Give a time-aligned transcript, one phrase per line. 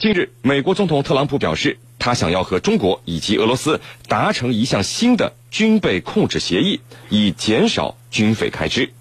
[0.00, 6.80] 近日，美国总统特朗普表示，他想要和中国以及俄罗斯达成一项新的军备控制协议，
[7.10, 8.94] 以减少军费开支。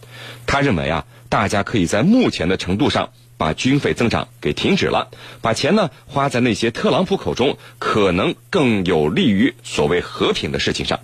[0.45, 5.09] 他认为啊，大家可以在目前的程度上把军费增长给停止了，
[5.39, 10.99] 把钱呢花在那些特朗普口中可能更有利于所谓和平的事情上。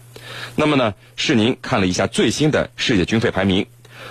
[0.57, 3.66] 那么呢，是您看了一下最新的世界军费排名，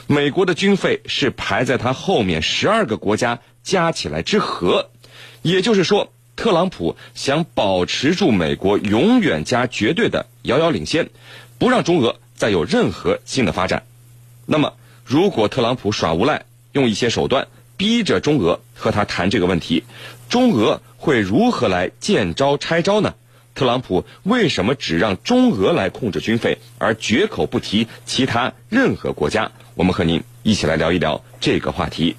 [0.07, 4.89] 美国的军费是排在他后面十二个国家加起来之和。
[5.45, 11.11] 也就是说，特朗普想保持住美国永远加绝对的遥遥领先，
[11.59, 13.85] 不让中俄再有任何新的发展。
[14.47, 14.73] 那么，
[15.05, 19.85] 如果特朗普耍无赖，用一些手段逼着中俄和他谈这个问题，
[20.31, 23.15] 中俄会如何来见招拆招呢？
[23.55, 29.53] 特朗普为什么只让中俄来控制军费，而绝口不提其他任何国家？
[29.75, 32.17] 我们和您一起来聊一聊这个话题。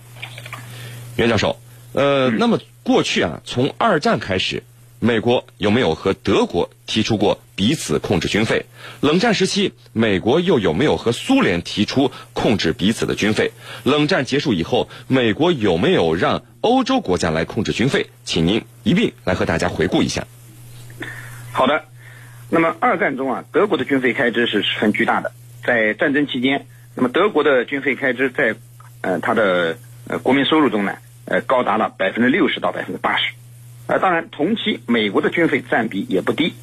[1.15, 1.57] 袁教授，
[1.95, 2.59] 呃，那么。
[2.85, 4.61] 过去啊，从二战开始，
[4.99, 8.67] 美国有没有和德国提出过彼此控制军费？
[9.01, 13.53] 冷战时期，美国又有没有和苏联提出控制彼此的军费？
[13.83, 18.05] 冷战结束以后，美国有没有让欧洲国家来控制军费？
[18.23, 20.27] 请您一并来和大家回顾一下。
[21.51, 21.85] 好的，
[22.51, 25.31] 那么二战中啊，德国的军费开支是十分巨大的。
[25.65, 28.53] 在战争期间，那么德国的军费开支在
[29.01, 30.95] 呃它的呃国民收入中呢？
[31.25, 33.33] 呃，高达了百分之六十到百分之八十，
[33.87, 36.53] 呃，当然，同期美国的军费占比也不低，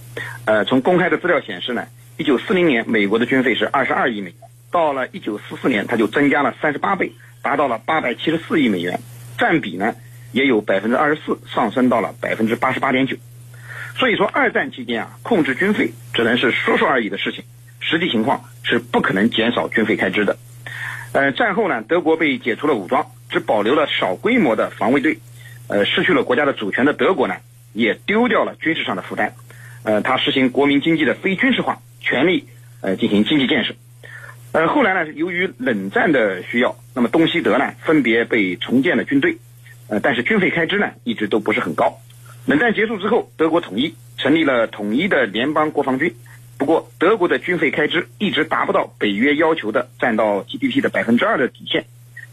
[0.44, 4.36] 呃，从公开的资料显示呢，一九四零年美国的军费是二十二亿美元，
[4.70, 9.00] 到了一九四四年，它就增加了三十八倍，达到了八百七十四亿美元，
[9.36, 9.96] 占比呢
[10.30, 13.16] 也有百分之二十四上升到了百分之八十八点九，
[13.96, 17.42] 所以说二战期间啊，控制军费只能是说说而已的事情，
[17.80, 20.38] 实际情况是不可能减少军费开支的，
[21.12, 23.04] 呃，战后呢，德国被解除了武装。
[23.32, 25.18] 只保留了少规模的防卫队，
[25.66, 27.36] 呃，失去了国家的主权的德国呢，
[27.72, 29.32] 也丢掉了军事上的负担，
[29.84, 32.44] 呃，他实行国民经济的非军事化，全力
[32.82, 33.74] 呃进行经济建设，
[34.52, 39.38] 呃，后来呢，由于冷战的需要，那么东西德呢分别被重建了军队，
[39.88, 41.98] 呃，但是军费开支呢一直都不是很高。
[42.44, 46.14] 冷战结束之后，德国统一，成立了统一的联邦国防军，
[46.58, 51.84] 不过德国的军费开支一直达不到北约要求的占到 GDP 的百分之二的底线。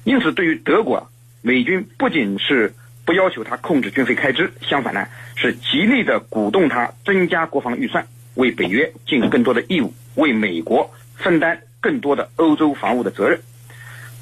[0.10, 1.08] 因此，对于德国，
[1.44, 2.74] 美军不仅是
[3.06, 5.06] 不要求他控制军费开支，相反呢，
[5.36, 13.40] 是极力的鼓动他增加国防预算，为北约尽更多的义务，为美国分担更多的欧洲防务的责任。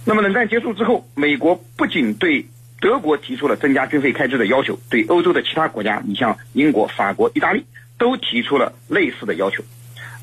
[0.04, 2.46] 那么，冷战结束之后，美国不仅对
[2.82, 7.64] 德国提出了增加军费开支的要求，对欧洲的其他国家，你像英国、法国、意大利，
[7.98, 9.64] 都提出了类似的要求。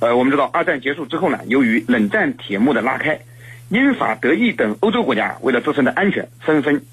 [0.00, 3.18] 呃，我们知道，二战结束之后呢，由于冷战铁幕的拉开。
[3.74, 6.84] 英法德意等欧洲国家为了自身的安全，纷纷，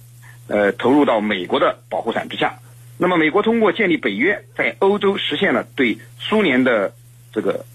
[0.47, 2.57] 呃，投入到美国的保护伞之下。
[2.97, 6.91] 那么，美国通过建立北约，在欧洲实现了对苏联的
[7.31, 7.67] 这个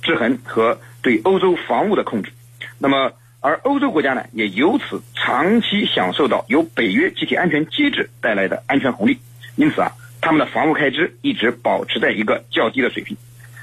[0.00, 2.32] 制衡和对欧洲防务的控制。
[2.78, 9.18] 那么，而欧洲国家呢，也由此长期享受到由北约集体安全机制带来的安全红利。
[9.56, 9.92] 因此啊，
[10.22, 13.14] 他们的防务开支一直保持在一个较低的水平。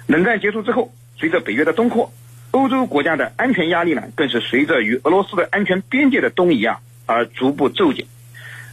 [0.05, 2.13] 冷战结束之后，随着北约的东扩。
[2.55, 8.05] 欧洲国家的安全压力呢，更是随着与俄罗斯的安全边界的东移啊而逐步骤减。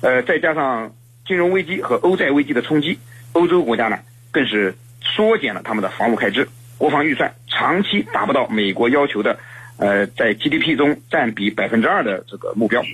[0.02, 0.94] 呃，再加上
[1.26, 3.00] 金融危机和欧债危机的冲击，
[3.32, 3.98] 欧洲国家呢
[4.30, 6.48] 更是缩减了他们的防务开支，
[6.78, 9.36] 国防预算长期达不到美国要求的
[9.78, 12.84] 呃在 GDP 中占比百分之二的这个目标。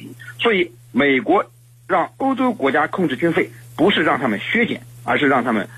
[0.41, 1.45] 所以，美国
[1.87, 5.69] 让欧洲国家控制军费，不是让他们削减，而是让他们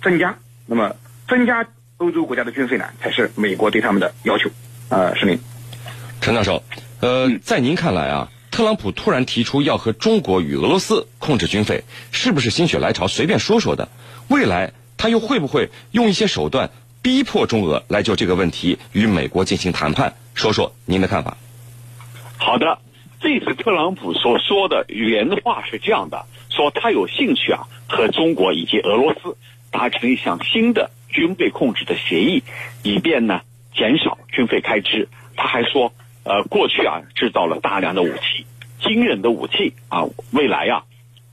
[0.00, 0.36] 增加。
[0.66, 0.94] 那么，
[1.26, 1.66] 增加。
[2.00, 4.48] 欧洲国家的军费呢，才是美国对他们的要求。
[4.88, 5.38] 呃，是您，
[6.22, 6.62] 陈教授，
[7.00, 13.86] 呃，在您看来啊，特朗普突然提出要和中国与俄罗斯控制军费，是不是心血来潮随便说说的？
[14.28, 16.70] 未来他又会不会用一些手段
[17.02, 20.14] 逼迫中俄来就这个问题与美国进行谈判？
[20.34, 21.36] 说说您的看法。
[22.38, 22.78] 好的，
[23.20, 29.36] 这次特朗普所说的原话是这样的：说他有兴趣啊，和中国以及俄罗斯
[29.70, 30.90] 达成一项新的。
[31.12, 32.42] 军备控制的协议，
[32.82, 33.42] 以便呢
[33.74, 35.08] 减少军费开支。
[35.36, 35.92] 他还说，
[36.24, 38.46] 呃，过去啊制造了大量的武器，
[38.80, 40.84] 惊人的武器啊，未来呀，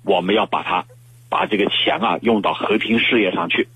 [0.03, 0.85] 我们要把它
[1.29, 3.67] 把这个钱啊用到和平事业上去。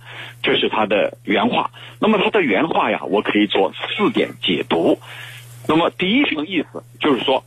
[0.41, 1.71] 这是他的原话。
[1.99, 4.99] 那么他的原话呀，我可以做四点解读。
[5.67, 7.43] 那么第一层意思就是说，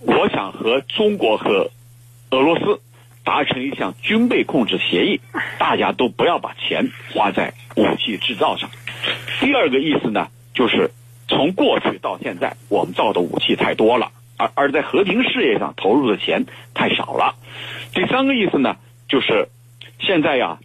[0.00, 1.70] 我想和中国和
[2.30, 2.80] 俄罗斯。
[3.30, 5.20] 达成一项军备控制协议，
[5.56, 8.68] 大家都不要把钱花在武器制造上。
[9.38, 10.90] 第二个意思呢，就是
[11.28, 16.44] 从过去到现在，我们造的武器太多了，而而在和平事业上投入的钱
[16.74, 17.36] 太少了。
[17.94, 18.78] 第三个意思呢，
[19.08, 19.48] 就是
[20.00, 20.58] 现在呀，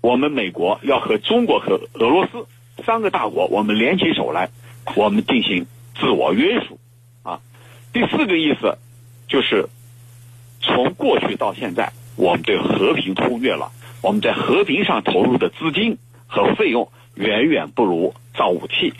[0.00, 2.46] 我们美国要和中国和俄罗斯
[2.82, 4.48] 三个大国，我们联起手来，
[4.96, 5.66] 我们进行
[6.00, 6.78] 自我约束
[7.24, 7.40] 啊。
[7.92, 8.78] 第四个意思
[9.28, 9.68] 就是
[10.60, 13.72] 从过去到现在，我们对和平忽略了，
[14.02, 18.92] 我们在和平上投入的资金和费用远远不如造武器。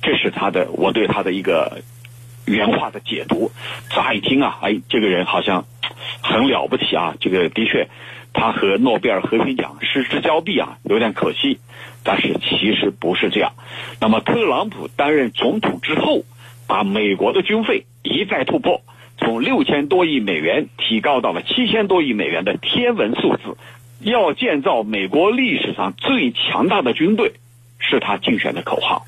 [0.00, 1.82] 这是他的，我对他的一个
[2.46, 3.50] 原话的解读。
[3.90, 5.66] 乍一听啊，哎，这个人好像
[6.22, 7.16] 很了不起啊。
[7.20, 7.88] 这个的确，
[8.32, 11.58] 他和诺贝尔和平奖失之交臂啊，有点可惜。
[12.04, 13.52] 但是其实不是这样。
[14.00, 16.22] 那么特朗普担任总统之后，
[16.66, 18.80] 把美国的军费一再突破，
[19.18, 23.56] 从六千多亿美元提高到了七千多亿美元的天文数字，
[24.00, 27.32] 要建造美国历史上最强大的军队，
[27.78, 29.04] 是他竞选的口号。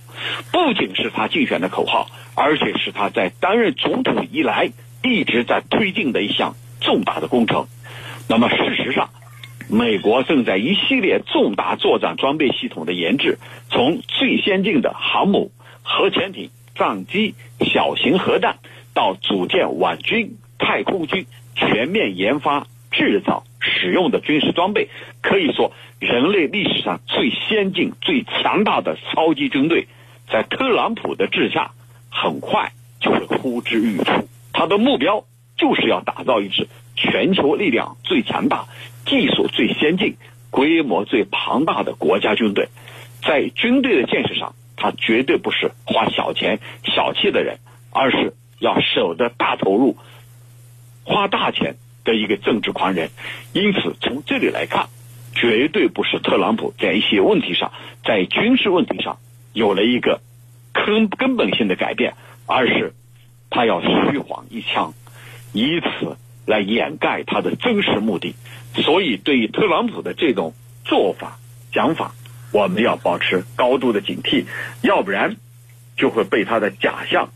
[0.52, 4.70] 不仅是他竞选的口号，而且是他在担任总统以来
[5.02, 7.66] 一直在推进的一项重大的工程。
[8.28, 9.10] 那么，事实上，
[9.70, 13.38] 美国正在一系列重大作战装备系统的研制，
[13.70, 15.52] 从最先进的航母、
[15.82, 18.58] 核潜艇、战机、小型核弹，
[19.00, 21.24] 到组建晚军、太空军，
[21.54, 24.90] 全面研发、制造、使用的军事装备，
[25.22, 29.88] 可以说人类历史上最先进、最强大的超级军队。
[30.30, 31.70] 在特朗普的治下，
[32.10, 34.28] 很快就会呼之欲出。
[34.52, 35.24] 他的目标
[35.56, 38.66] 就是要打造一支全球力量最强大、
[39.06, 40.16] 技术最先进、
[40.50, 42.68] 规模最庞大的国家军队。
[43.22, 47.60] 在军队的建设上，他绝对不是花小钱、小气的人，
[47.92, 49.96] 而是要舍得大投入、
[51.02, 51.74] 花大钱
[52.04, 53.10] 的一个政治狂人。
[53.52, 54.86] 因此，从这里来看，
[55.34, 57.72] 绝对不是特朗普在一些问题上，
[58.04, 59.18] 在军事问题上。
[59.52, 60.20] 有了一个
[60.72, 62.14] 根根本性的改变，
[62.46, 62.94] 而是
[63.50, 64.94] 他要虚晃一枪，
[65.52, 66.16] 以此
[66.46, 68.36] 来掩盖他的真实目的。
[68.76, 70.54] 所以，对于特朗普的这种
[70.84, 71.40] 做法、
[71.72, 72.14] 讲法，
[72.52, 74.44] 我们要保持高度的警惕，
[74.82, 75.34] 要不然
[75.96, 77.30] 就会被他的假象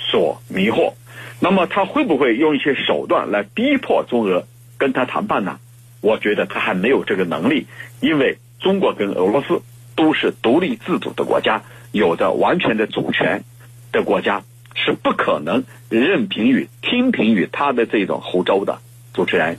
[0.00, 0.94] 所迷惑。
[1.40, 4.46] 那么，他会不会用一些手段来逼迫中俄
[4.78, 5.58] 跟他谈判呢？
[6.00, 7.66] 我觉得他还没有这个能力，
[8.00, 9.62] 因为中国跟俄罗斯。
[9.96, 11.62] 都是独立自主的国家，
[11.92, 13.44] 有着完全的主权
[13.92, 14.44] 的国家，
[14.74, 18.78] 是不可能任凭于听凭于他的这种胡诌的。
[19.12, 19.58] 主持人，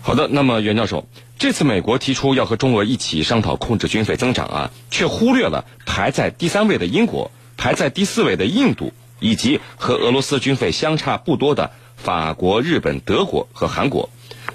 [0.00, 0.26] 好的。
[0.28, 1.06] 那么袁教授，
[1.38, 14.10] 这次美国提出要和中俄一起商讨控制军费增长啊，却忽略了排在第三位的英国、排在第四位的印度，以及和俄罗斯军费相差不多的法国、日本、德国和韩国。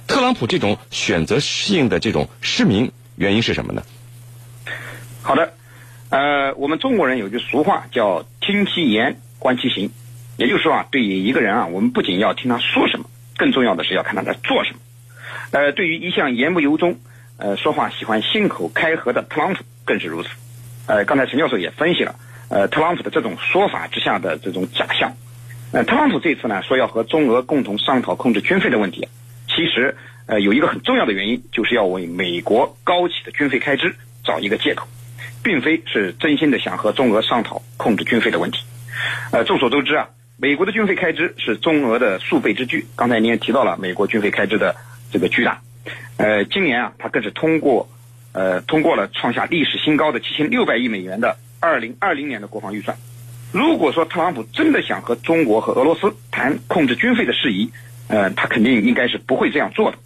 [0.08, 3.84] 特朗普这种选择性的这种失明，原因是什么呢？
[5.22, 5.54] 好的，
[6.10, 9.92] 呃，我们中国人有句俗话叫“听其言，观其行”，
[10.38, 13.06] 也就是说啊，对于一个人啊，我们不仅要听他说什么，
[13.38, 14.80] 更重要的是要看他在做什么。
[15.52, 17.00] 呃，对于一向言不由衷、
[17.38, 20.30] 呃，说话喜欢信口开河的特朗普更是如此。
[20.88, 22.16] 呃，刚才陈教授也分析了，
[22.50, 25.14] 呃，特朗普的这种说法之下的这种假象。
[25.72, 29.08] 呃，特朗普这次呢说要和中俄共同商讨控制军费的问题，
[29.48, 29.96] 其实
[30.26, 34.88] 呃有一个很重要的原因，就是要为美国高企的军费开支找一个借口。
[35.44, 38.60] 并非是真心的想和中俄商讨控制军费的问题，
[39.34, 40.08] 呃，众所周知啊，
[40.38, 42.88] 美国的军费开支是中俄的数倍之巨。
[42.96, 44.74] 刚才您也提到了美国军费开支的
[45.12, 45.60] 这个巨大，
[46.16, 47.90] 呃，今年啊，它更是通过，
[48.32, 52.98] 呃，通过了创下历史新高的七千六百亿美元的二零二零年的国防预算。
[53.54, 57.72] 如果说特朗普真的想和中国和俄罗斯谈控制军费的事宜，
[58.10, 59.98] 呃，他肯定应该是不会这样做的。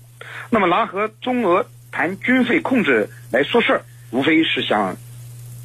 [0.51, 4.95] 那么拿和中俄谈军费控制来说事儿，无非是想。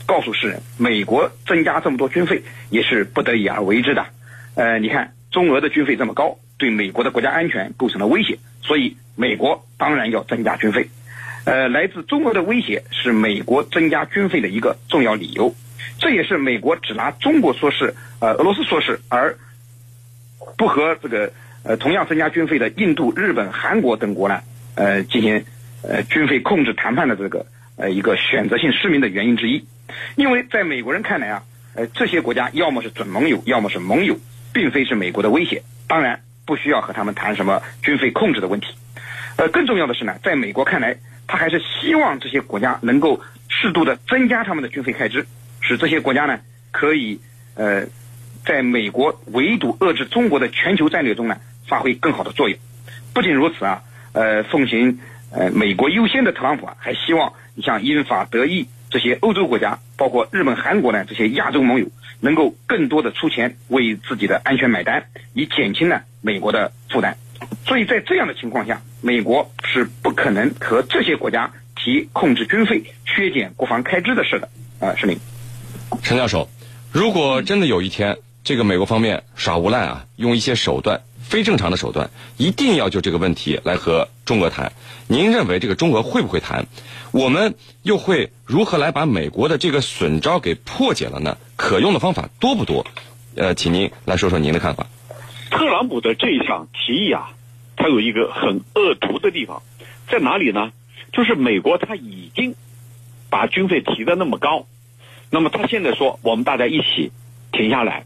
[0.04, 4.04] 告诉世人，美国增加这么多军费也是不得已而为之的。
[4.56, 10.90] 呃，你看中俄的军费这么高，对美国的国家安全构成了威胁，所以美国当然要增加军费。
[11.44, 15.54] 呃，来自中俄的威胁是美国增加军费的一个重要理由。
[15.98, 19.36] 这也是美国只拿中国说事，呃，俄罗斯说事，而
[20.56, 21.32] 不和这个
[21.64, 24.40] 呃同样增加军费的印度、日本、韩国等国呢，
[24.74, 25.44] 呃，进行
[25.82, 27.46] 呃军费控制谈判的这个
[27.76, 29.64] 呃一个选择性失明的原因之一。
[30.16, 31.42] 因为在美国人看来啊，
[31.74, 34.16] 呃，这些国家要么是准盟友，要么是盟友，
[34.52, 35.62] 并非是美国的威胁。
[35.86, 38.68] 当然，不需要和他们谈什么军费控制的问题。
[39.36, 40.96] 呃，更重要的是呢，在美国看来，
[41.26, 45.26] 他还是希望这些国家能够适度的增加他们的军费开支，
[45.62, 46.40] 使这些国家呢
[46.70, 47.18] 可以
[47.54, 47.86] 呃，
[48.44, 52.58] 在美国围堵遏制中国的全球战略中呢发挥更好的作用。
[53.14, 54.98] 不仅如此啊，呃，奉行
[55.30, 58.68] 呃美国优先的特朗普啊，还希望你像英法德意。
[58.90, 61.86] 这些欧洲国家，包括日本、韩国呢，这些亚洲盟友，
[62.20, 67.16] 能够更多的出钱为自己的安全买单，以减轻呢美国的负担。
[67.64, 74.50] 所以在这样的情况下，美国是不可能和这些国家提控制军费、削减国防开支的事的。
[74.78, 75.16] 啊，是您，
[76.02, 76.48] 陈教授，
[76.90, 84.72] 如果真的有一天这个美国方面耍无赖啊，用一些手段非正常的手段，一定要就这个问题来和中俄谈，
[85.06, 86.66] 您认为这个中俄会不会谈？
[87.12, 91.36] 我们又会如何来把美国的这个损招给破解了呢？
[91.56, 92.86] 可用的方法多不多？
[93.36, 94.86] 呃，请您来说说您的看法。
[95.50, 97.30] 特朗普的这一项提议啊，
[97.76, 99.62] 它有一个很恶毒的地方，
[100.10, 100.72] 在哪里呢？
[101.12, 102.54] 就是美国他已经
[103.28, 104.66] 把军费提的那么高，
[105.34, 107.10] 那么他现在说我们大家一起
[107.52, 108.04] 停下来，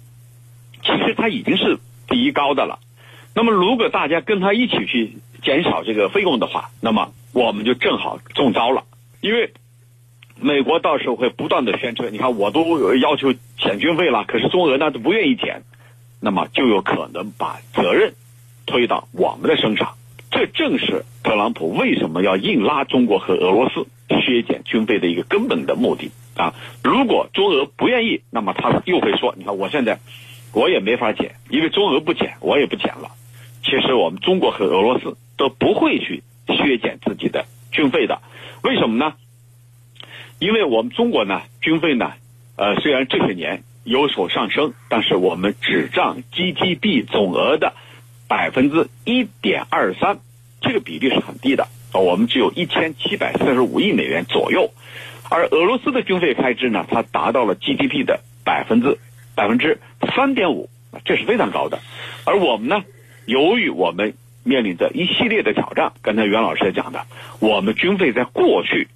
[0.82, 2.78] 其实他已经是第一高的了。
[3.34, 8.84] 那么如果大家跟他一起去减少这个费用的话，那么我们就正好中招了，
[9.20, 9.52] 因为
[10.40, 15.64] 美国到时候会不断的宣称，你看我都要求减军费了，可是中俄呢都不愿意减。
[16.20, 18.14] 那么就有可能把责任
[18.66, 19.94] 推到我们的身上，
[20.30, 26.54] 这正是特朗普为什么要硬拉中国和俄罗斯削减军费的一个根本的目的啊！
[26.84, 29.98] 如果中俄不愿意，那么他又会说：“你看，我现在
[30.52, 33.10] 我也没法减，因为中俄不减，我也不减了。”
[33.64, 38.20] 其实我们中国和俄罗斯都不会去削减自己的军费的，
[38.62, 39.14] 为什么呢？
[40.38, 42.12] 因为我们中国呢，军费呢，
[42.56, 43.62] 呃，虽然这些年。
[43.88, 47.72] 有所上升，但是我们只占 GDP 总额的
[48.26, 50.18] 百分之一点二三，
[50.60, 51.68] 这个比例是很低的。
[51.94, 54.72] 我们只有一千七百四十五亿美元左右，
[55.30, 58.98] 而俄罗斯的军费开支呢，它达到了 GDP 的百分之
[59.34, 59.78] 百分之
[60.14, 60.68] 三点五，
[61.04, 61.80] 这是非常高的。
[62.24, 62.84] 而我们呢，
[63.26, 64.14] 由于我们
[64.44, 67.06] 面临着一系列的挑战，刚才袁老师也讲的，
[67.40, 68.88] 我们军费在过去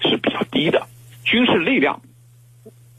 [0.00, 0.86] 是比较低的，
[1.24, 2.00] 军事力量。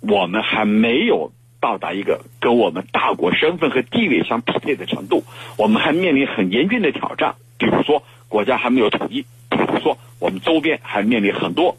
[0.02, 5.24] 我们还没有到达一个跟我们大国身份和地位相匹配的程度，
[5.58, 11.78] 我们还面临很严峻的挑战，比如说国家还没有统一，比如说我们周边还面临很多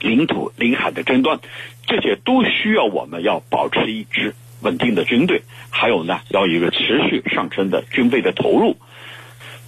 [0.00, 1.40] 领土、领海的争端，
[1.86, 8.76] 这些都需要我们要保持一支稳定的军队，还有呢，要有一个持续上升的军费的投入。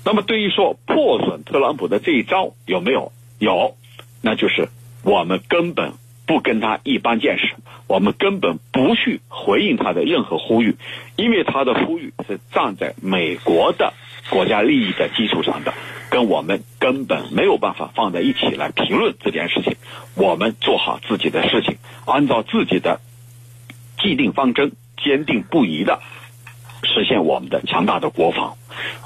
[0.04, 3.12] 那么，对于说破损特朗普的这一招有没有？
[3.38, 3.76] 有，
[4.22, 4.68] 那就是
[5.02, 5.92] 我们根本
[6.26, 7.54] 不跟他一般见识。
[7.86, 10.76] 我们根本不去回应他的任何呼吁，
[11.16, 13.94] 因为他的呼吁是站在美国的
[14.28, 15.72] 国家利益的基础上的，
[16.10, 19.76] 跟我们根本没有办法放在一起来评论这件事情。
[20.14, 23.00] 我们做好自己的事情，按照自己的
[24.00, 24.72] 既定方针，
[25.02, 26.00] 坚定不移的
[26.82, 28.56] 实现我们的强大的国防。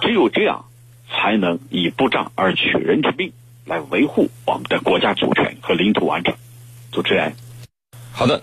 [0.00, 0.64] 只有这样，
[1.10, 3.32] 才能以不战而取人之兵，
[3.66, 6.34] 来维护我们的国家主权和领土完整。
[6.92, 7.34] 主持人，
[8.12, 8.40] 好的。